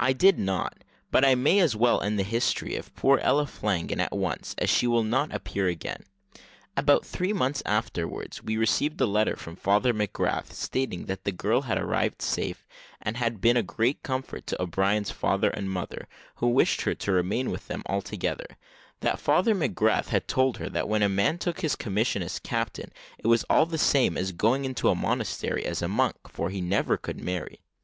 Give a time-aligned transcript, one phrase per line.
[0.00, 4.00] I did not; but I may as well end the history of poor Ella Flanagan
[4.00, 6.02] at once, as she will not appear again.
[6.76, 11.60] About three months afterwards, we received a letter from Father McGrath, stating that the girl
[11.60, 12.66] had arrived safe,
[13.00, 16.08] and had been a great comfort to O'Brien's father and mother,
[16.38, 18.48] who wished her to remain with them altogether;
[18.98, 22.90] that Father McGrath had told her that when a man took his commission as captain
[23.16, 26.60] it was all the same as going into a monastery as a monk, for he
[26.60, 27.60] never could marry.